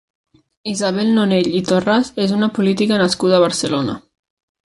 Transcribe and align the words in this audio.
Isabel 0.69 1.11
Nonell 1.17 1.49
i 1.59 1.61
Torras 1.71 2.09
és 2.25 2.33
una 2.39 2.49
política 2.57 2.99
nascuda 3.03 3.39
a 3.41 3.45
Barcelona. 3.47 3.99